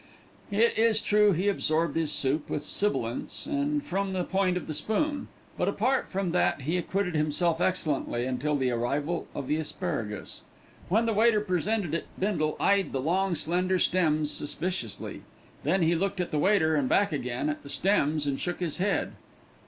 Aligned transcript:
It 0.49 0.79
is 0.79 0.99
true 0.99 1.31
he 1.31 1.47
absorbed 1.47 1.95
his 1.95 2.11
soup 2.11 2.49
with 2.49 2.63
sibilance 2.65 3.45
and 3.45 3.85
from 3.85 4.13
the 4.13 4.23
point 4.23 4.57
of 4.57 4.65
the 4.65 4.73
spoon; 4.73 5.27
but 5.59 5.67
apart 5.67 6.07
from 6.07 6.31
that 6.31 6.61
he 6.61 6.75
acquitted 6.75 7.15
himself 7.15 7.61
excellently 7.61 8.25
until 8.25 8.55
the 8.55 8.71
arrival 8.71 9.27
of 9.35 9.45
the 9.47 9.57
asparagus. 9.57 10.41
When 10.89 11.05
the 11.05 11.13
waiter 11.13 11.39
presented 11.39 11.93
it 11.93 12.07
Bindle 12.19 12.57
eyed 12.59 12.93
the 12.93 12.99
long, 12.99 13.35
slender 13.35 13.77
stems 13.77 14.31
suspiciously. 14.31 15.21
Then 15.63 15.83
he 15.83 15.93
looked 15.93 16.19
at 16.19 16.31
the 16.31 16.39
waiter 16.39 16.73
and 16.75 16.89
back 16.89 17.11
again 17.11 17.47
at 17.47 17.61
the 17.61 17.69
stems 17.69 18.25
and 18.25 18.39
shook 18.39 18.59
his 18.59 18.77
head. 18.79 19.11